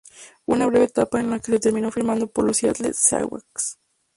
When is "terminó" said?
1.59-1.91